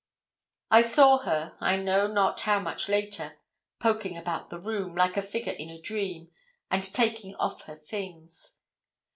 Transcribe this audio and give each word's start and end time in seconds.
I 0.71 0.81
saw 0.81 1.19
her, 1.19 1.55
I 1.59 1.75
know 1.77 2.07
not 2.07 2.39
how 2.39 2.59
much 2.59 2.89
later, 2.89 3.37
poking 3.77 4.17
about 4.17 4.49
the 4.49 4.57
room, 4.57 4.95
like 4.95 5.15
a 5.15 5.21
figure 5.21 5.53
in 5.53 5.69
a 5.69 5.79
dream, 5.79 6.31
and 6.71 6.81
taking 6.83 7.35
off 7.35 7.65
her 7.65 7.75
things. 7.75 8.61